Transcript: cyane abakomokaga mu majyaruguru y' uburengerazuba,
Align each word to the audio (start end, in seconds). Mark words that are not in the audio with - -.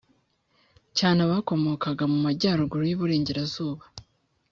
cyane 0.97 1.19
abakomokaga 1.27 2.03
mu 2.11 2.17
majyaruguru 2.25 2.83
y' 2.87 2.95
uburengerazuba, 2.97 3.83